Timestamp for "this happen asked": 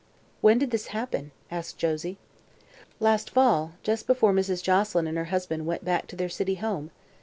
0.71-1.77